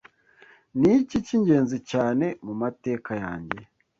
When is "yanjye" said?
3.23-3.61